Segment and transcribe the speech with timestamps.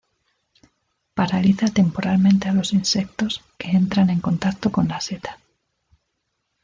[1.13, 5.37] Paraliza temporalmente a los insectos que entran en contacto con la seta.